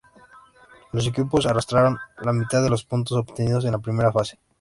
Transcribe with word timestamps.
Los 0.93 1.05
equipos 1.05 1.45
arrastraron 1.45 1.99
la 2.23 2.33
mitad 2.33 2.63
de 2.63 2.71
los 2.71 2.83
puntos 2.83 3.15
obtenidos 3.19 3.65
en 3.65 3.73
la 3.73 3.77
primera 3.77 4.11
fase. 4.11 4.39